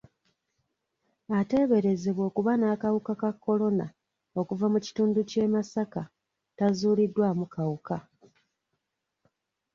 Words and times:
Ateeberezebwa 1.39 2.23
okuba 2.29 2.51
n'akawuka 2.57 3.13
ka 3.21 3.31
kolona 3.43 3.87
okuva 4.39 4.65
mu 4.73 4.79
kitundu 4.85 5.19
ky'e 5.29 5.47
Masaka 5.53 6.01
tazuuliddwamu 6.57 7.45
kawuka. 7.53 7.97